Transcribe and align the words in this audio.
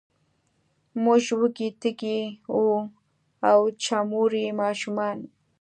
موږ 1.03 1.23
وږې، 1.39 1.69
تږې 1.81 2.19
او، 2.53 2.61
وچموري 3.65 4.45
ماشومان 4.61 5.17